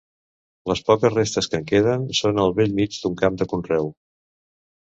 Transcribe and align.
Les 0.71 0.79
poques 0.87 1.13
restes 1.15 1.49
que 1.51 1.59
en 1.63 1.67
queden 1.73 2.07
són 2.21 2.43
al 2.47 2.57
bell 2.61 2.75
mig 2.81 2.99
d'un 3.03 3.21
camp 3.23 3.39
de 3.43 3.49
conreu. 3.55 3.93